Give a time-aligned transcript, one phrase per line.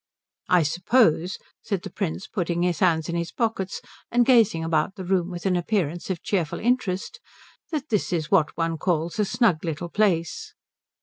[0.49, 5.05] "I suppose," said the Prince, putting his hands in his pockets and gazing about the
[5.05, 7.19] room with an appearance of cheerful interest,
[7.69, 10.55] "this is what one calls a snug little place."